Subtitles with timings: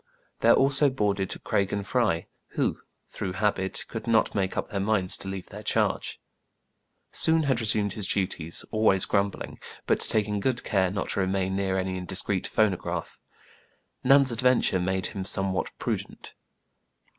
[0.39, 5.15] There also boarded Craig and Fry, who, through habit, could not make up their minds
[5.17, 6.19] to leave their charge.
[7.11, 11.77] Soun had resumed his duties, always grumbling, but taking good care not to remain near
[11.77, 13.19] any indiscreet phonograph.
[14.03, 16.33] Nan's adventure made him some what prudent.